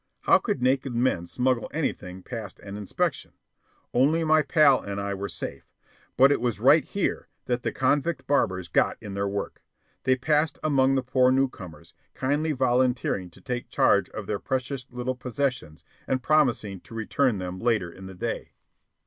[0.21, 3.33] How could naked men smuggle anything past an inspection?
[3.93, 5.63] Only my pal and I were safe.
[6.17, 9.61] But it was right here that the convict barbers got in their work.
[10.01, 15.13] They passed among the poor newcomers, kindly volunteering to take charge of their precious little
[15.13, 18.53] belongings, and promising to return them later in the day.